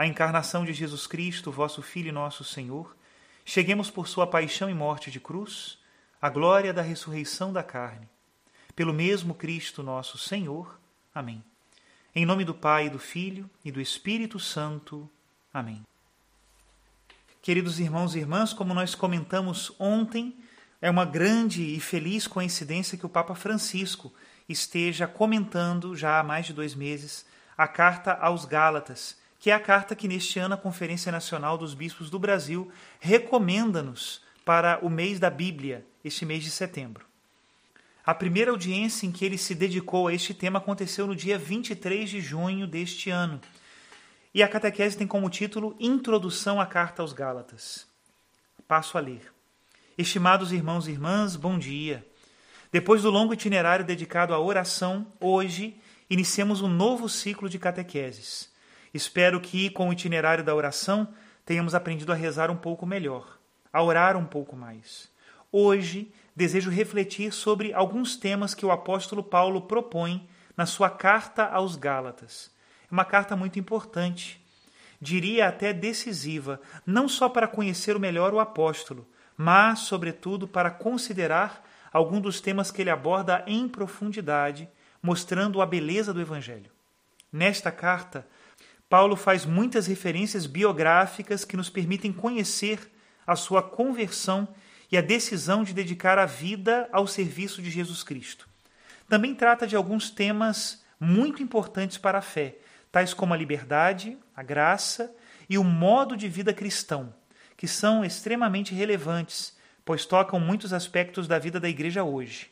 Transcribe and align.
a 0.00 0.06
encarnação 0.06 0.64
de 0.64 0.72
Jesus 0.72 1.06
Cristo, 1.06 1.52
vosso 1.52 1.82
Filho 1.82 2.08
e 2.08 2.12
nosso 2.12 2.42
Senhor, 2.42 2.96
cheguemos 3.44 3.90
por 3.90 4.08
sua 4.08 4.26
paixão 4.26 4.70
e 4.70 4.72
morte 4.72 5.10
de 5.10 5.20
cruz, 5.20 5.78
à 6.22 6.30
glória 6.30 6.72
da 6.72 6.80
ressurreição 6.80 7.52
da 7.52 7.62
carne. 7.62 8.08
Pelo 8.74 8.94
mesmo 8.94 9.34
Cristo 9.34 9.82
nosso 9.82 10.16
Senhor. 10.16 10.80
Amém. 11.14 11.44
Em 12.14 12.24
nome 12.24 12.46
do 12.46 12.54
Pai, 12.54 12.88
do 12.88 12.98
Filho 12.98 13.50
e 13.62 13.70
do 13.70 13.78
Espírito 13.78 14.40
Santo. 14.40 15.06
Amém. 15.52 15.84
Queridos 17.42 17.78
irmãos 17.78 18.14
e 18.14 18.20
irmãs, 18.20 18.54
como 18.54 18.72
nós 18.72 18.94
comentamos 18.94 19.70
ontem, 19.78 20.34
é 20.80 20.88
uma 20.88 21.04
grande 21.04 21.62
e 21.62 21.78
feliz 21.78 22.26
coincidência 22.26 22.96
que 22.96 23.04
o 23.04 23.10
Papa 23.10 23.34
Francisco 23.34 24.10
esteja 24.48 25.06
comentando 25.06 25.94
já 25.94 26.18
há 26.18 26.24
mais 26.24 26.46
de 26.46 26.54
dois 26.54 26.74
meses 26.74 27.26
a 27.54 27.68
carta 27.68 28.14
aos 28.14 28.46
Gálatas, 28.46 29.20
que 29.40 29.50
é 29.50 29.54
a 29.54 29.58
carta 29.58 29.96
que 29.96 30.06
neste 30.06 30.38
ano 30.38 30.54
a 30.54 30.58
Conferência 30.58 31.10
Nacional 31.10 31.56
dos 31.56 31.72
Bispos 31.72 32.10
do 32.10 32.18
Brasil 32.18 32.70
recomenda-nos 33.00 34.22
para 34.44 34.78
o 34.82 34.90
mês 34.90 35.18
da 35.18 35.30
Bíblia, 35.30 35.86
este 36.04 36.26
mês 36.26 36.44
de 36.44 36.50
setembro. 36.50 37.06
A 38.04 38.14
primeira 38.14 38.50
audiência 38.50 39.06
em 39.06 39.10
que 39.10 39.24
ele 39.24 39.38
se 39.38 39.54
dedicou 39.54 40.08
a 40.08 40.14
este 40.14 40.34
tema 40.34 40.58
aconteceu 40.58 41.06
no 41.06 41.16
dia 41.16 41.38
23 41.38 42.10
de 42.10 42.20
junho 42.20 42.66
deste 42.66 43.08
ano. 43.08 43.40
E 44.34 44.42
a 44.42 44.48
catequese 44.48 44.98
tem 44.98 45.06
como 45.06 45.30
título 45.30 45.74
Introdução 45.80 46.60
à 46.60 46.66
Carta 46.66 47.00
aos 47.00 47.14
Gálatas. 47.14 47.86
Passo 48.68 48.98
a 48.98 49.00
ler. 49.00 49.32
Estimados 49.96 50.52
irmãos 50.52 50.86
e 50.86 50.90
irmãs, 50.90 51.34
bom 51.34 51.58
dia. 51.58 52.06
Depois 52.70 53.02
do 53.02 53.10
longo 53.10 53.32
itinerário 53.32 53.86
dedicado 53.86 54.34
à 54.34 54.38
oração, 54.38 55.06
hoje 55.18 55.76
iniciamos 56.10 56.60
um 56.60 56.68
novo 56.68 57.08
ciclo 57.08 57.48
de 57.48 57.58
catequeses. 57.58 58.49
Espero 58.92 59.40
que, 59.40 59.70
com 59.70 59.88
o 59.88 59.92
itinerário 59.92 60.42
da 60.42 60.54
oração, 60.54 61.08
tenhamos 61.44 61.74
aprendido 61.74 62.12
a 62.12 62.16
rezar 62.16 62.50
um 62.50 62.56
pouco 62.56 62.84
melhor, 62.84 63.38
a 63.72 63.82
orar 63.82 64.16
um 64.16 64.24
pouco 64.24 64.56
mais. 64.56 65.08
Hoje, 65.52 66.12
desejo 66.34 66.70
refletir 66.70 67.32
sobre 67.32 67.72
alguns 67.72 68.16
temas 68.16 68.54
que 68.54 68.64
o 68.64 68.70
apóstolo 68.70 69.22
Paulo 69.22 69.62
propõe 69.62 70.28
na 70.56 70.66
sua 70.66 70.90
carta 70.90 71.44
aos 71.44 71.76
Gálatas. 71.76 72.50
É 72.90 72.92
uma 72.92 73.04
carta 73.04 73.36
muito 73.36 73.58
importante, 73.58 74.40
diria 75.00 75.48
até 75.48 75.72
decisiva, 75.72 76.60
não 76.84 77.08
só 77.08 77.28
para 77.28 77.48
conhecer 77.48 77.98
melhor 77.98 78.34
o 78.34 78.40
apóstolo, 78.40 79.08
mas, 79.36 79.80
sobretudo, 79.80 80.46
para 80.46 80.70
considerar 80.70 81.66
algum 81.92 82.20
dos 82.20 82.40
temas 82.40 82.70
que 82.70 82.82
ele 82.82 82.90
aborda 82.90 83.42
em 83.46 83.68
profundidade, 83.68 84.68
mostrando 85.02 85.60
a 85.62 85.66
beleza 85.66 86.12
do 86.12 86.20
Evangelho. 86.20 86.70
Nesta 87.32 87.70
carta, 87.70 88.26
Paulo 88.90 89.14
faz 89.14 89.46
muitas 89.46 89.86
referências 89.86 90.46
biográficas 90.46 91.44
que 91.44 91.56
nos 91.56 91.70
permitem 91.70 92.12
conhecer 92.12 92.90
a 93.24 93.36
sua 93.36 93.62
conversão 93.62 94.48
e 94.90 94.98
a 94.98 95.00
decisão 95.00 95.62
de 95.62 95.72
dedicar 95.72 96.18
a 96.18 96.26
vida 96.26 96.88
ao 96.90 97.06
serviço 97.06 97.62
de 97.62 97.70
Jesus 97.70 98.02
Cristo. 98.02 98.48
Também 99.08 99.32
trata 99.32 99.64
de 99.64 99.76
alguns 99.76 100.10
temas 100.10 100.84
muito 100.98 101.40
importantes 101.40 101.98
para 101.98 102.18
a 102.18 102.22
fé, 102.22 102.58
tais 102.90 103.14
como 103.14 103.32
a 103.32 103.36
liberdade, 103.36 104.18
a 104.34 104.42
graça 104.42 105.14
e 105.48 105.56
o 105.56 105.62
modo 105.62 106.16
de 106.16 106.28
vida 106.28 106.52
cristão, 106.52 107.14
que 107.56 107.68
são 107.68 108.04
extremamente 108.04 108.74
relevantes, 108.74 109.56
pois 109.84 110.04
tocam 110.04 110.40
muitos 110.40 110.72
aspectos 110.72 111.28
da 111.28 111.38
vida 111.38 111.60
da 111.60 111.68
igreja 111.68 112.02
hoje. 112.02 112.50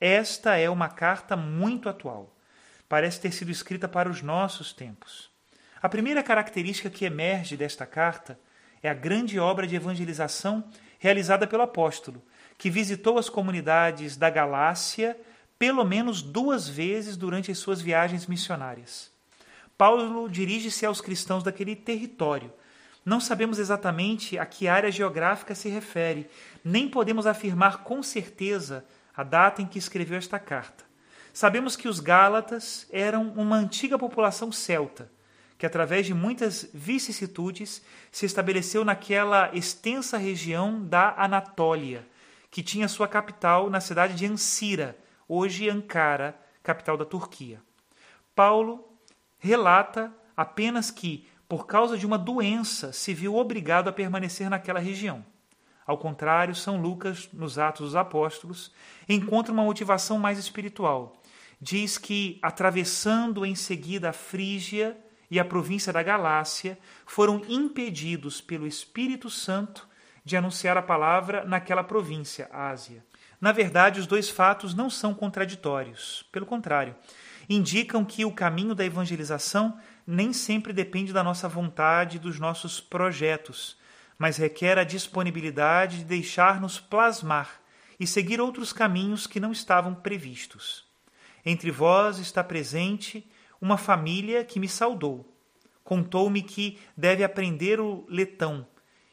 Esta 0.00 0.56
é 0.56 0.68
uma 0.68 0.88
carta 0.88 1.36
muito 1.36 1.88
atual. 1.88 2.36
Parece 2.88 3.20
ter 3.20 3.30
sido 3.30 3.52
escrita 3.52 3.86
para 3.86 4.10
os 4.10 4.22
nossos 4.22 4.72
tempos. 4.72 5.37
A 5.80 5.88
primeira 5.88 6.22
característica 6.24 6.90
que 6.90 7.04
emerge 7.04 7.56
desta 7.56 7.86
carta 7.86 8.38
é 8.82 8.90
a 8.90 8.94
grande 8.94 9.38
obra 9.38 9.66
de 9.66 9.76
evangelização 9.76 10.64
realizada 10.98 11.46
pelo 11.46 11.62
apóstolo, 11.62 12.22
que 12.56 12.68
visitou 12.68 13.16
as 13.16 13.28
comunidades 13.28 14.16
da 14.16 14.28
Galácia 14.28 15.16
pelo 15.56 15.84
menos 15.84 16.20
duas 16.20 16.68
vezes 16.68 17.16
durante 17.16 17.50
as 17.50 17.58
suas 17.58 17.80
viagens 17.80 18.26
missionárias. 18.26 19.10
Paulo 19.76 20.28
dirige-se 20.28 20.84
aos 20.84 21.00
cristãos 21.00 21.44
daquele 21.44 21.76
território. 21.76 22.52
Não 23.04 23.20
sabemos 23.20 23.60
exatamente 23.60 24.36
a 24.36 24.44
que 24.44 24.66
área 24.66 24.90
geográfica 24.90 25.54
se 25.54 25.68
refere, 25.68 26.28
nem 26.64 26.88
podemos 26.88 27.26
afirmar 27.26 27.84
com 27.84 28.02
certeza 28.02 28.84
a 29.16 29.22
data 29.22 29.62
em 29.62 29.66
que 29.66 29.78
escreveu 29.78 30.18
esta 30.18 30.38
carta. 30.38 30.84
Sabemos 31.32 31.76
que 31.76 31.88
os 31.88 32.00
Gálatas 32.00 32.88
eram 32.90 33.32
uma 33.36 33.56
antiga 33.56 33.96
população 33.96 34.50
celta 34.50 35.08
que 35.58 35.66
através 35.66 36.06
de 36.06 36.14
muitas 36.14 36.70
vicissitudes 36.72 37.82
se 38.12 38.24
estabeleceu 38.24 38.84
naquela 38.84 39.50
extensa 39.52 40.16
região 40.16 40.82
da 40.84 41.14
Anatólia, 41.16 42.06
que 42.48 42.62
tinha 42.62 42.86
sua 42.86 43.08
capital 43.08 43.68
na 43.68 43.80
cidade 43.80 44.14
de 44.14 44.24
Ancira, 44.24 44.96
hoje 45.28 45.68
Ankara, 45.68 46.38
capital 46.62 46.96
da 46.96 47.04
Turquia. 47.04 47.60
Paulo 48.36 48.88
relata 49.38 50.14
apenas 50.36 50.92
que, 50.92 51.26
por 51.48 51.66
causa 51.66 51.98
de 51.98 52.06
uma 52.06 52.16
doença, 52.16 52.92
se 52.92 53.12
viu 53.12 53.34
obrigado 53.34 53.88
a 53.88 53.92
permanecer 53.92 54.48
naquela 54.48 54.78
região. 54.78 55.24
Ao 55.84 55.98
contrário, 55.98 56.54
São 56.54 56.80
Lucas, 56.80 57.28
nos 57.32 57.58
Atos 57.58 57.86
dos 57.86 57.96
Apóstolos, 57.96 58.70
encontra 59.08 59.52
uma 59.52 59.64
motivação 59.64 60.18
mais 60.18 60.38
espiritual. 60.38 61.20
Diz 61.60 61.98
que, 61.98 62.38
atravessando 62.42 63.44
em 63.44 63.56
seguida 63.56 64.10
a 64.10 64.12
Frígia, 64.12 64.96
e 65.30 65.38
a 65.38 65.44
província 65.44 65.92
da 65.92 66.02
Galácia 66.02 66.78
foram 67.06 67.42
impedidos 67.48 68.40
pelo 68.40 68.66
Espírito 68.66 69.28
Santo 69.28 69.86
de 70.24 70.36
anunciar 70.36 70.76
a 70.76 70.82
palavra 70.82 71.44
naquela 71.44 71.82
província, 71.82 72.48
Ásia. 72.52 73.04
Na 73.40 73.52
verdade, 73.52 74.00
os 74.00 74.06
dois 74.06 74.28
fatos 74.28 74.74
não 74.74 74.90
são 74.90 75.14
contraditórios. 75.14 76.26
Pelo 76.32 76.44
contrário, 76.44 76.94
indicam 77.48 78.04
que 78.04 78.24
o 78.24 78.32
caminho 78.32 78.74
da 78.74 78.84
evangelização 78.84 79.78
nem 80.06 80.32
sempre 80.32 80.72
depende 80.72 81.12
da 81.12 81.22
nossa 81.22 81.48
vontade 81.48 82.16
e 82.16 82.20
dos 82.20 82.38
nossos 82.38 82.80
projetos, 82.80 83.78
mas 84.18 84.36
requer 84.36 84.78
a 84.78 84.84
disponibilidade 84.84 85.98
de 85.98 86.04
deixar-nos 86.04 86.80
plasmar 86.80 87.60
e 87.98 88.06
seguir 88.06 88.40
outros 88.40 88.72
caminhos 88.72 89.26
que 89.26 89.40
não 89.40 89.52
estavam 89.52 89.94
previstos. 89.94 90.84
Entre 91.44 91.70
vós 91.70 92.18
está 92.18 92.42
presente 92.42 93.28
uma 93.60 93.76
família 93.76 94.44
que 94.44 94.60
me 94.60 94.68
saudou. 94.68 95.34
Contou-me 95.84 96.42
que 96.42 96.78
deve 96.96 97.24
aprender 97.24 97.80
o 97.80 98.04
letão 98.08 98.66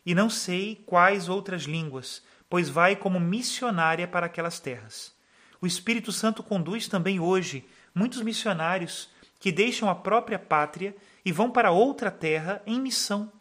e 0.06 0.14
não 0.14 0.30
sei 0.30 0.84
quais 0.86 1.30
outras 1.30 1.64
línguas, 1.64 2.24
pois 2.50 2.70
vai 2.70 2.96
como 2.96 3.20
missionária 3.20 4.08
para 4.08 4.26
aquelas 4.26 4.60
terras. 4.60 5.16
O 5.62 5.66
Espírito 5.66 6.12
Santo 6.12 6.44
conduz 6.44 6.88
também 6.88 7.20
hoje 7.20 7.66
muitos 7.94 8.22
missionários 8.22 9.10
que 9.40 9.52
deixam 9.52 9.90
a 9.90 9.96
própria 9.96 10.38
pátria 10.38 10.96
e 11.24 11.32
vão 11.32 11.50
para 11.50 11.72
outra 11.72 12.12
terra 12.12 12.62
em 12.66 12.80
missão. 12.80 13.32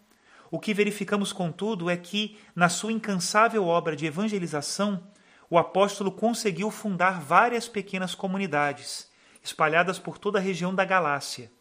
O 0.51 0.59
que 0.59 0.73
verificamos, 0.73 1.33
contudo, 1.33 1.91
é 1.91 1.97
que, 1.97 2.39
na 2.55 2.69
sua 2.69 2.93
incansável 2.93 3.67
obra 3.67 3.97
de 3.97 4.06
evangelização, 4.06 5.03
o 5.51 5.59
apóstolo 5.59 6.12
conseguiu 6.12 6.71
fundar 6.71 7.21
várias 7.21 7.69
pequenas 7.69 8.15
comunidades, 8.15 9.11
espalhadas 9.44 9.99
por 9.99 10.17
toda 10.17 10.38
a 10.38 10.43
região 10.43 10.75
da 10.75 10.87
Galácia. 10.87 11.52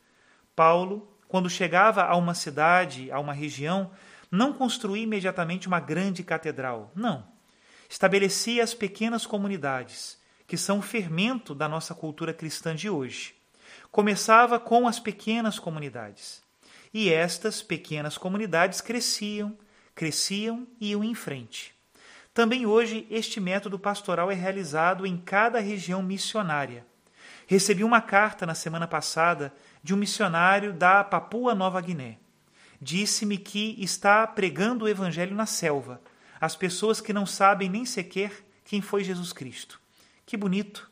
Paulo, 0.56 1.14
quando 1.28 1.50
chegava 1.50 2.04
a 2.04 2.16
uma 2.16 2.34
cidade, 2.34 3.12
a 3.12 3.20
uma 3.20 3.34
região, 3.34 3.92
não 4.32 4.54
construía 4.54 5.04
imediatamente 5.04 5.68
uma 5.68 5.82
grande 5.82 6.24
catedral. 6.24 6.92
Não. 6.96 7.28
Estabelecia 7.90 8.64
as 8.64 8.74
pequenas 8.74 9.26
comunidades, 9.26 10.18
que 10.48 10.58
são 10.58 10.80
o 10.80 10.82
fermento 10.82 11.54
da 11.54 11.68
nossa 11.68 11.94
cultura 11.94 12.34
cristã 12.34 12.74
de 12.74 12.90
hoje. 12.90 13.36
Começava 13.92 14.60
com 14.60 14.88
as 14.88 15.00
pequenas 15.00 15.60
comunidades. 15.60 16.42
E 16.94 17.12
estas 17.12 17.62
pequenas 17.62 18.18
comunidades 18.18 18.80
cresciam, 18.80 19.58
cresciam 19.94 20.66
e 20.80 20.92
iam 20.92 21.04
em 21.04 21.14
frente. 21.14 21.76
Também 22.34 22.66
hoje 22.66 23.06
este 23.10 23.40
método 23.40 23.78
pastoral 23.78 24.32
é 24.32 24.34
realizado 24.34 25.06
em 25.06 25.18
cada 25.18 25.60
região 25.60 26.02
missionária. 26.02 26.86
Recebi 27.54 27.84
uma 27.84 28.02
carta 28.02 28.48
na 28.48 28.56
semana 28.56 28.88
passada 28.88 29.54
de 29.84 29.94
um 29.94 29.98
missionário 29.98 30.74
da 30.74 31.04
Papua 31.04 31.54
Nova 31.54 31.80
Guiné. 31.80 32.18
Disse-me 32.82 33.38
que 33.38 33.76
está 33.78 34.26
pregando 34.26 34.86
o 34.86 34.90
evangelho 34.90 35.36
na 35.36 35.46
selva, 35.46 36.02
às 36.42 36.56
pessoas 36.56 37.00
que 37.00 37.14
não 37.14 37.28
sabem 37.28 37.70
nem 37.70 37.86
sequer 37.86 38.44
quem 38.66 38.82
foi 38.82 39.04
Jesus 39.04 39.32
Cristo. 39.32 39.80
Que 40.26 40.36
bonito! 40.36 40.90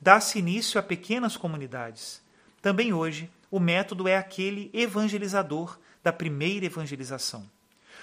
Dá-se 0.00 0.40
início 0.40 0.76
a 0.80 0.82
pequenas 0.82 1.36
comunidades. 1.36 2.20
Também 2.60 2.92
hoje, 2.92 3.30
o 3.48 3.60
método 3.60 4.08
é 4.08 4.16
aquele 4.16 4.72
evangelizador 4.74 5.78
da 6.02 6.12
primeira 6.12 6.66
evangelização. 6.66 7.48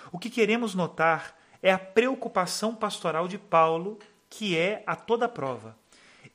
O 0.10 0.18
que 0.18 0.30
queremos 0.30 0.74
notar 0.74 1.36
é 1.62 1.69
a 1.69 1.78
preocupação 1.78 2.74
pastoral 2.74 3.28
de 3.28 3.38
Paulo, 3.38 4.00
que 4.30 4.56
é 4.56 4.84
a 4.88 4.95
toda 4.95 5.28
prova. 5.28 5.75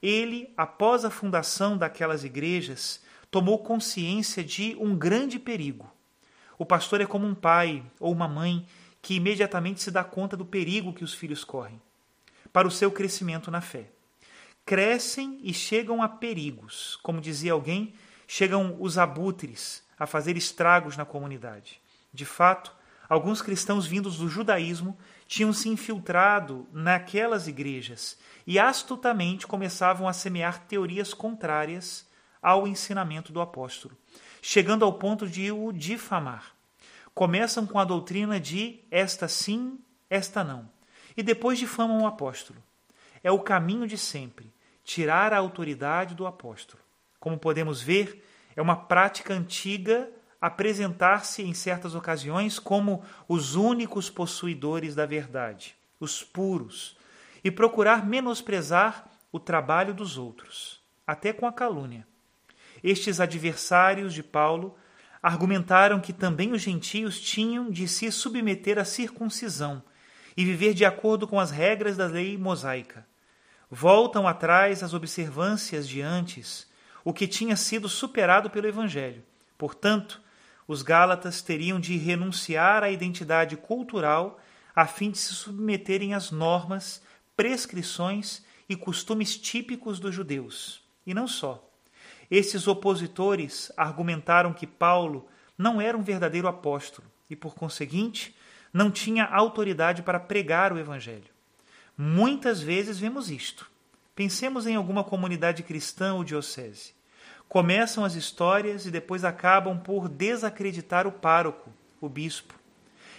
Ele, 0.05 0.53
após 0.55 1.03
a 1.03 1.11
fundação 1.11 1.79
daquelas 1.79 2.25
igrejas, 2.25 3.01
tomou 3.31 3.61
consciência 3.61 4.45
de 4.45 4.77
um 4.79 4.95
grande 4.95 5.39
perigo. 5.39 5.91
O 6.59 6.67
pastor 6.67 7.01
é 7.01 7.07
como 7.07 7.27
um 7.27 7.35
pai 7.35 7.83
ou 7.99 8.13
uma 8.13 8.29
mãe 8.29 8.67
que 9.01 9.15
imediatamente 9.15 9.83
se 9.83 9.91
dá 9.91 10.05
conta 10.05 10.37
do 10.37 10.45
perigo 10.45 10.93
que 10.93 11.03
os 11.03 11.15
filhos 11.15 11.43
correm 11.43 11.81
para 12.53 12.69
o 12.69 12.71
seu 12.71 12.93
crescimento 12.93 13.51
na 13.51 13.63
fé. 13.63 13.89
Crescem 14.67 15.41
e 15.43 15.55
chegam 15.55 16.03
a 16.03 16.09
perigos. 16.09 16.99
Como 17.03 17.19
dizia 17.19 17.55
alguém, 17.55 17.95
chegam 18.29 18.77
os 18.79 18.99
abutres 18.99 19.83
a 19.99 20.07
fazer 20.07 20.37
estragos 20.37 20.99
na 20.99 21.07
comunidade. 21.07 21.81
De 22.13 22.27
fato, 22.27 22.77
alguns 23.09 23.41
cristãos 23.41 23.87
vindos 23.87 24.19
do 24.19 24.29
judaísmo 24.29 24.99
tinham 25.35 25.53
se 25.53 25.69
infiltrado 25.69 26.65
naquelas 26.73 27.49
igrejas 27.49 28.17
e 28.47 28.57
astutamente 28.57 29.49
começavam 29.49 30.07
a 30.07 30.13
semear 30.13 30.61
teorias 30.69 31.13
contrárias 31.13 32.07
ao 32.41 32.69
ensinamento 32.69 33.33
do 33.33 33.41
apóstolo, 33.41 33.97
chegando 34.41 34.85
ao 34.85 34.93
ponto 34.93 35.29
de 35.29 35.51
o 35.51 35.73
difamar. 35.73 36.55
Começam 37.13 37.67
com 37.67 37.81
a 37.81 37.85
doutrina 37.85 38.39
de 38.39 38.79
esta 38.93 39.27
sim, 39.27 39.77
esta 40.09 40.45
não, 40.45 40.71
e 41.17 41.23
depois 41.23 41.59
difamam 41.59 42.03
o 42.03 42.07
apóstolo. 42.07 42.63
É 43.21 43.33
o 43.33 43.41
caminho 43.41 43.89
de 43.89 43.99
sempre, 43.99 44.55
tirar 44.85 45.33
a 45.33 45.39
autoridade 45.39 46.15
do 46.15 46.29
apóstolo. 46.29 46.81
Como 47.19 47.37
podemos 47.37 47.83
ver, 47.83 48.25
é 48.55 48.63
uma 48.63 48.77
prática 48.77 49.35
antiga 49.35 50.09
apresentar-se 50.45 51.43
em 51.43 51.55
certas 51.55 51.95
ocasiões 51.95 52.59
como 52.59 53.03
os 53.27 53.55
únicos 53.55 54.11
possuidores 54.11 54.95
da 54.95 55.07
verdade, 55.07 55.75
os 55.99 56.23
puros, 56.23 56.99
e 57.43 57.51
procurar 57.51 58.05
menosprezar 58.05 59.07
o 59.33 59.41
trabalho 59.41 59.95
dos 59.95 60.19
outros, 60.19 60.83
até 61.07 61.33
com 61.33 61.47
a 61.47 61.53
calúnia. 61.53 62.07
Estes 62.83 63.21
adversários 63.21 64.13
de 64.13 64.23
Paulo 64.23 64.77
argumentaram 65.23 65.99
que 65.99 66.13
também 66.13 66.53
os 66.53 66.61
gentios 66.61 67.19
tinham 67.19 67.71
de 67.71 67.89
se 67.89 68.13
submeter 68.13 68.79
à 68.79 68.85
circuncisão 68.85 69.83
e 70.37 70.45
viver 70.45 70.75
de 70.75 70.85
acordo 70.85 71.27
com 71.27 71.41
as 71.41 71.51
regras 71.51 71.97
da 71.97 72.05
lei 72.05 72.37
mosaica. 72.37 73.07
Voltam 73.71 74.29
atrás 74.29 74.83
as 74.83 74.93
observâncias 74.93 75.89
de 75.89 76.03
antes, 76.03 76.71
o 77.03 77.15
que 77.15 77.27
tinha 77.27 77.57
sido 77.57 77.89
superado 77.89 78.51
pelo 78.51 78.67
Evangelho. 78.67 79.23
Portanto, 79.57 80.23
os 80.67 80.83
Gálatas 80.83 81.43
teriam 81.43 81.79
de 81.79 81.97
renunciar 81.97 82.83
à 82.83 82.91
identidade 82.91 83.57
cultural 83.57 84.41
a 84.75 84.87
fim 84.87 85.11
de 85.11 85.19
se 85.19 85.35
submeterem 85.35 86.15
às 86.15 86.31
normas, 86.31 87.03
prescrições 87.37 88.43
e 88.69 88.75
costumes 88.75 89.37
típicos 89.37 90.01
dos 90.01 90.15
judeus. 90.15 90.83
E 91.07 91.15
não 91.15 91.29
só. 91.29 91.63
Esses 92.31 92.67
opositores 92.67 93.71
argumentaram 93.77 94.53
que 94.53 94.67
Paulo 94.67 95.29
não 95.57 95.81
era 95.81 95.97
um 95.97 96.03
verdadeiro 96.03 96.49
apóstolo 96.49 97.07
e, 97.29 97.37
por 97.37 97.55
conseguinte, 97.55 98.35
não 98.73 98.91
tinha 98.91 99.25
autoridade 99.25 100.03
para 100.03 100.19
pregar 100.19 100.73
o 100.73 100.79
Evangelho. 100.79 101.33
Muitas 101.97 102.61
vezes 102.61 102.99
vemos 102.99 103.31
isto. 103.31 103.71
Pensemos 104.17 104.67
em 104.67 104.75
alguma 104.75 105.05
comunidade 105.05 105.63
cristã 105.63 106.15
ou 106.15 106.25
diocese. 106.25 106.95
Começam 107.55 108.05
as 108.05 108.17
histórias 108.17 108.85
e 108.85 108.91
depois 108.91 109.23
acabam 109.23 109.79
por 109.79 110.09
desacreditar 110.09 111.07
o 111.07 111.13
pároco, 111.13 111.73
o 112.01 112.09
bispo. 112.09 112.59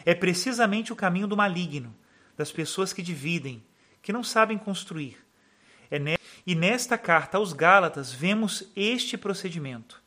É 0.03 0.13
precisamente 0.13 0.91
o 0.91 0.95
caminho 0.95 1.25
do 1.25 1.37
maligno, 1.37 1.95
das 2.35 2.51
pessoas 2.51 2.91
que 2.91 3.01
dividem, 3.01 3.63
que 4.01 4.11
não 4.11 4.25
sabem 4.25 4.57
construir. 4.57 5.25
É 5.89 5.97
ne... 5.97 6.17
E 6.45 6.53
nesta 6.53 6.97
carta 6.97 7.37
aos 7.37 7.53
Gálatas 7.53 8.11
vemos 8.11 8.69
este 8.75 9.17
procedimento. 9.17 10.03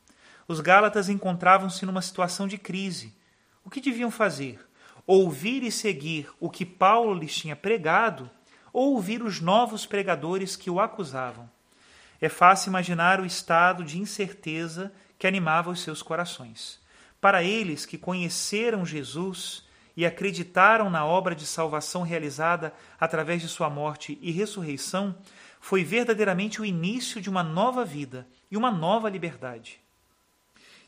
Os 0.47 0.59
Gálatas 0.59 1.09
encontravam-se 1.09 1.83
numa 1.83 2.03
situação 2.03 2.47
de 2.47 2.59
crise. 2.59 3.15
O 3.65 3.69
que 3.71 3.81
deviam 3.81 4.11
fazer? 4.11 4.59
Ouvir 5.07 5.63
e 5.63 5.71
seguir 5.71 6.29
o 6.39 6.51
que 6.51 6.67
Paulo 6.67 7.15
lhes 7.15 7.35
tinha 7.35 7.55
pregado 7.55 8.29
ou 8.71 8.93
ouvir 8.93 9.23
os 9.23 9.41
novos 9.41 9.87
pregadores 9.87 10.55
que 10.55 10.69
o 10.69 10.79
acusavam? 10.79 11.49
É 12.21 12.27
fácil 12.27 12.69
imaginar 12.69 13.19
o 13.19 13.25
estado 13.25 13.83
de 13.83 13.97
incerteza 13.97 14.91
que 15.17 15.27
animava 15.27 15.69
os 15.69 15.81
seus 15.81 16.01
corações. 16.01 16.79
Para 17.21 17.43
eles 17.43 17.85
que 17.85 17.97
conheceram 17.97 18.85
Jesus 18.85 19.63
e 19.95 20.05
acreditaram 20.05 20.89
na 20.89 21.05
obra 21.05 21.35
de 21.35 21.45
salvação 21.45 22.01
realizada 22.01 22.73
através 22.99 23.41
de 23.41 23.47
sua 23.47 23.69
morte 23.69 24.17
e 24.21 24.31
ressurreição, 24.31 25.15
foi 25.59 25.83
verdadeiramente 25.83 26.61
o 26.61 26.65
início 26.65 27.19
de 27.19 27.29
uma 27.29 27.43
nova 27.43 27.83
vida 27.83 28.25
e 28.49 28.55
uma 28.55 28.71
nova 28.71 29.09
liberdade. 29.09 29.79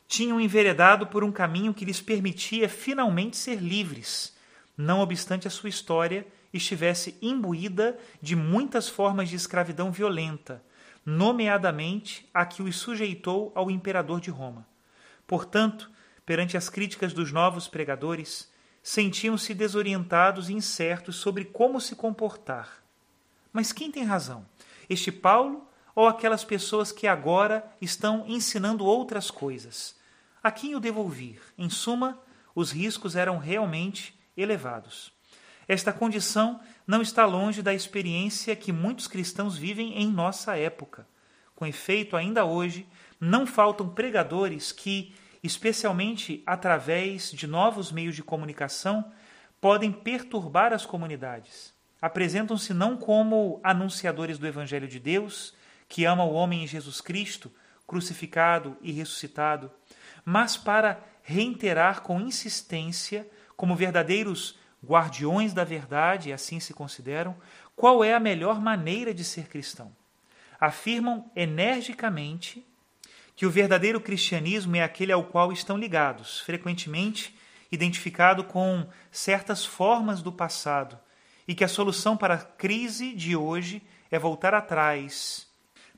Tinham 0.08 0.40
enveredado 0.40 1.06
por 1.06 1.22
um 1.22 1.32
caminho 1.32 1.74
que 1.74 1.84
lhes 1.84 2.00
permitia 2.00 2.68
finalmente 2.68 3.36
ser 3.36 3.56
livres, 3.56 4.34
não 4.76 5.00
obstante 5.00 5.46
a 5.46 5.50
sua 5.50 5.68
história 5.68 6.26
estivesse 6.52 7.16
imbuída 7.22 7.98
de 8.20 8.36
muitas 8.36 8.88
formas 8.88 9.28
de 9.28 9.36
escravidão 9.36 9.90
violenta, 9.90 10.62
nomeadamente 11.04 12.28
a 12.32 12.44
que 12.46 12.62
os 12.62 12.76
sujeitou 12.76 13.52
ao 13.54 13.70
imperador 13.70 14.20
de 14.20 14.30
Roma. 14.30 14.66
Portanto, 15.26 15.90
perante 16.24 16.56
as 16.56 16.68
críticas 16.68 17.12
dos 17.12 17.32
novos 17.32 17.68
pregadores, 17.68 18.50
sentiam-se 18.82 19.54
desorientados 19.54 20.48
e 20.48 20.52
incertos 20.52 21.16
sobre 21.16 21.44
como 21.44 21.80
se 21.80 21.96
comportar. 21.96 22.82
Mas 23.52 23.72
quem 23.72 23.90
tem 23.90 24.04
razão? 24.04 24.46
Este 24.88 25.12
Paulo 25.12 25.68
ou 25.94 26.06
aquelas 26.08 26.44
pessoas 26.44 26.90
que 26.90 27.06
agora 27.06 27.64
estão 27.80 28.24
ensinando 28.26 28.84
outras 28.84 29.30
coisas? 29.30 29.96
A 30.42 30.50
quem 30.50 30.74
o 30.74 30.80
devo 30.80 31.00
ouvir? 31.00 31.40
Em 31.56 31.68
suma, 31.68 32.18
os 32.54 32.72
riscos 32.72 33.14
eram 33.14 33.38
realmente 33.38 34.18
elevados. 34.36 35.12
Esta 35.68 35.92
condição 35.92 36.60
não 36.86 37.00
está 37.00 37.24
longe 37.24 37.62
da 37.62 37.72
experiência 37.72 38.56
que 38.56 38.72
muitos 38.72 39.06
cristãos 39.06 39.56
vivem 39.56 39.98
em 39.98 40.10
nossa 40.10 40.56
época. 40.56 41.06
Com 41.54 41.66
efeito, 41.66 42.16
ainda 42.16 42.44
hoje, 42.44 42.86
não 43.20 43.46
faltam 43.46 43.88
pregadores 43.88 44.72
que, 44.72 45.14
especialmente 45.42 46.42
através 46.44 47.30
de 47.30 47.46
novos 47.46 47.92
meios 47.92 48.16
de 48.16 48.22
comunicação, 48.22 49.12
podem 49.60 49.92
perturbar 49.92 50.72
as 50.72 50.84
comunidades. 50.84 51.72
Apresentam-se 52.00 52.74
não 52.74 52.96
como 52.96 53.60
anunciadores 53.62 54.38
do 54.38 54.46
Evangelho 54.46 54.88
de 54.88 54.98
Deus, 54.98 55.54
que 55.88 56.04
ama 56.04 56.24
o 56.24 56.32
homem 56.32 56.64
em 56.64 56.66
Jesus 56.66 57.00
Cristo, 57.00 57.52
crucificado 57.86 58.76
e 58.80 58.90
ressuscitado, 58.90 59.70
mas 60.24 60.56
para 60.56 61.00
reiterar 61.22 62.02
com 62.02 62.20
insistência, 62.20 63.28
como 63.56 63.76
verdadeiros 63.76 64.58
guardiões 64.84 65.52
da 65.52 65.64
verdade, 65.64 66.32
assim 66.32 66.58
se 66.58 66.74
consideram, 66.74 67.36
qual 67.76 68.02
é 68.02 68.14
a 68.14 68.20
melhor 68.20 68.60
maneira 68.60 69.14
de 69.14 69.24
ser 69.24 69.48
cristão. 69.48 69.92
Afirmam 70.60 71.30
energicamente 71.34 72.66
que 73.34 73.46
o 73.46 73.50
verdadeiro 73.50 74.00
cristianismo 74.00 74.76
é 74.76 74.82
aquele 74.82 75.12
ao 75.12 75.24
qual 75.24 75.52
estão 75.52 75.76
ligados, 75.76 76.40
frequentemente 76.40 77.36
identificado 77.70 78.44
com 78.44 78.86
certas 79.10 79.64
formas 79.64 80.20
do 80.20 80.30
passado, 80.30 80.98
e 81.48 81.54
que 81.54 81.64
a 81.64 81.68
solução 81.68 82.16
para 82.16 82.34
a 82.34 82.38
crise 82.38 83.14
de 83.14 83.34
hoje 83.34 83.82
é 84.10 84.18
voltar 84.18 84.54
atrás, 84.54 85.48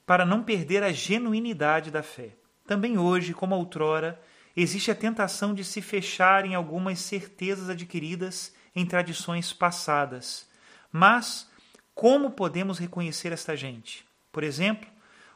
para 0.07 0.25
não 0.25 0.43
perder 0.43 0.83
a 0.83 0.93
genuinidade 0.93 1.91
da 1.91 2.03
fé. 2.03 2.31
Também 2.67 2.97
hoje, 2.97 3.35
como 3.35 3.57
outrora, 3.57 4.21
existe 4.57 4.91
a 4.91 4.95
tentação 4.95 5.53
de 5.53 5.65
se 5.65 5.83
fechar 5.83 6.47
em 6.47 6.55
algumas 6.55 7.01
certezas 7.01 7.69
adquiridas 7.69 8.54
em 8.75 8.85
tradições 8.85 9.53
passadas. 9.53 10.49
Mas 10.91 11.49
como 11.95 12.31
podemos 12.33 12.79
reconhecer 12.79 13.33
esta 13.33 13.57
gente? 13.57 14.05
Por 14.33 14.43
exemplo, 14.43 14.89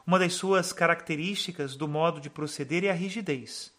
uma 0.05 0.19
das 0.19 0.33
suas 0.33 0.73
características 0.73 1.75
do 1.75 1.87
modo 1.87 2.19
de 2.19 2.29
proceder 2.29 2.83
é 2.83 2.89
a 2.89 2.93
rigidez. 2.93 3.71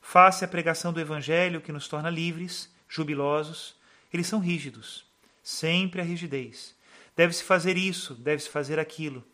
Face 0.00 0.44
à 0.44 0.48
pregação 0.48 0.92
do 0.92 1.00
Evangelho 1.00 1.60
que 1.60 1.72
nos 1.72 1.88
torna 1.88 2.10
livres, 2.10 2.72
jubilosos, 2.88 3.76
eles 4.12 4.26
são 4.26 4.38
rígidos. 4.38 5.04
Sempre 5.42 6.00
a 6.00 6.04
rigidez. 6.04 6.76
Deve-se 7.16 7.42
fazer 7.42 7.76
isso, 7.76 8.14
deve-se 8.14 8.48
fazer 8.48 8.78
aquilo. 8.78 9.24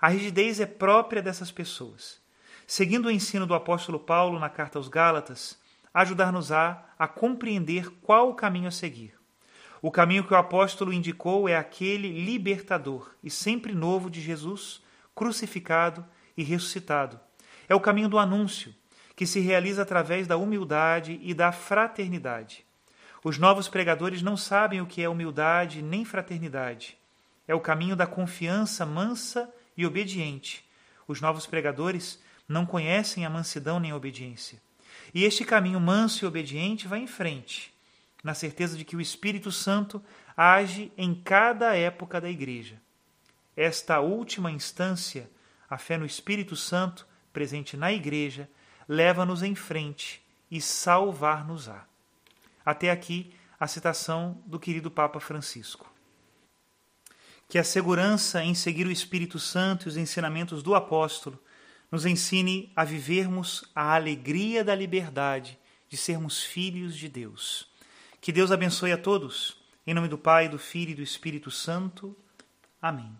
A 0.00 0.08
rigidez 0.08 0.60
é 0.60 0.66
própria 0.66 1.20
dessas 1.20 1.50
pessoas. 1.50 2.20
Seguindo 2.66 3.06
o 3.06 3.10
ensino 3.10 3.46
do 3.46 3.54
apóstolo 3.54 3.98
Paulo 3.98 4.38
na 4.38 4.48
carta 4.48 4.78
aos 4.78 4.88
Gálatas, 4.88 5.58
ajudar-nos-á 5.92 6.84
a 6.98 7.08
compreender 7.08 7.90
qual 8.02 8.30
o 8.30 8.34
caminho 8.34 8.68
a 8.68 8.70
seguir. 8.70 9.17
O 9.80 9.90
caminho 9.90 10.24
que 10.24 10.32
o 10.32 10.36
apóstolo 10.36 10.92
indicou 10.92 11.48
é 11.48 11.56
aquele 11.56 12.24
libertador 12.24 13.10
e 13.22 13.30
sempre 13.30 13.72
novo 13.72 14.10
de 14.10 14.20
Jesus, 14.20 14.82
crucificado 15.14 16.04
e 16.36 16.42
ressuscitado. 16.42 17.18
É 17.68 17.74
o 17.74 17.80
caminho 17.80 18.08
do 18.08 18.18
anúncio, 18.18 18.74
que 19.14 19.26
se 19.26 19.40
realiza 19.40 19.82
através 19.82 20.26
da 20.26 20.36
humildade 20.36 21.18
e 21.22 21.34
da 21.34 21.52
fraternidade. 21.52 22.64
Os 23.22 23.36
novos 23.36 23.68
pregadores 23.68 24.22
não 24.22 24.36
sabem 24.36 24.80
o 24.80 24.86
que 24.86 25.02
é 25.02 25.08
humildade 25.08 25.82
nem 25.82 26.04
fraternidade. 26.04 26.96
É 27.46 27.54
o 27.54 27.60
caminho 27.60 27.96
da 27.96 28.06
confiança 28.06 28.86
mansa 28.86 29.52
e 29.76 29.84
obediente. 29.86 30.64
Os 31.06 31.20
novos 31.20 31.46
pregadores 31.46 32.22
não 32.48 32.64
conhecem 32.64 33.26
a 33.26 33.30
mansidão 33.30 33.80
nem 33.80 33.90
a 33.90 33.96
obediência. 33.96 34.60
E 35.14 35.24
este 35.24 35.44
caminho 35.44 35.80
manso 35.80 36.24
e 36.24 36.28
obediente 36.28 36.86
vai 36.86 37.00
em 37.00 37.06
frente, 37.06 37.72
na 38.22 38.34
certeza 38.34 38.76
de 38.76 38.84
que 38.84 38.96
o 38.96 39.00
Espírito 39.00 39.50
Santo 39.52 40.02
age 40.36 40.92
em 40.96 41.14
cada 41.14 41.76
época 41.76 42.20
da 42.20 42.28
Igreja. 42.28 42.80
Esta 43.56 44.00
última 44.00 44.50
instância, 44.50 45.30
a 45.68 45.78
fé 45.78 45.96
no 45.96 46.06
Espírito 46.06 46.56
Santo, 46.56 47.06
presente 47.32 47.76
na 47.76 47.92
Igreja, 47.92 48.48
leva-nos 48.88 49.42
em 49.42 49.54
frente 49.54 50.22
e 50.50 50.60
salvar-nos-á. 50.60 51.84
Até 52.64 52.90
aqui 52.90 53.34
a 53.58 53.66
citação 53.66 54.42
do 54.46 54.58
querido 54.58 54.90
Papa 54.90 55.20
Francisco. 55.20 55.92
Que 57.48 57.58
a 57.58 57.64
segurança 57.64 58.42
em 58.44 58.54
seguir 58.54 58.86
o 58.86 58.92
Espírito 58.92 59.38
Santo 59.38 59.86
e 59.86 59.88
os 59.88 59.96
ensinamentos 59.96 60.62
do 60.62 60.74
apóstolo 60.74 61.42
nos 61.90 62.04
ensine 62.04 62.70
a 62.76 62.84
vivermos 62.84 63.64
a 63.74 63.94
alegria 63.94 64.62
da 64.62 64.74
liberdade 64.74 65.58
de 65.88 65.96
sermos 65.96 66.42
filhos 66.42 66.94
de 66.94 67.08
Deus. 67.08 67.67
Que 68.20 68.32
Deus 68.32 68.50
abençoe 68.50 68.92
a 68.92 68.98
todos. 68.98 69.56
Em 69.86 69.94
nome 69.94 70.08
do 70.08 70.18
Pai, 70.18 70.48
do 70.48 70.58
Filho 70.58 70.90
e 70.90 70.94
do 70.94 71.02
Espírito 71.02 71.50
Santo. 71.50 72.16
Amém. 72.80 73.16